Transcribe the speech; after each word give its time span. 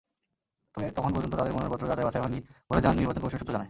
তবে 0.75 0.87
তখন 0.91 1.11
পর্যন্ত 1.13 1.33
তাঁদের 1.35 1.53
মনোনয়নপত্র 1.53 1.85
যাচাই-বাছাই 1.87 2.21
হয়নি 2.23 2.39
বলে 2.69 2.79
নির্বাচন 2.91 3.21
কমিশন 3.21 3.39
সূত্র 3.39 3.47
জানায়। 3.47 3.59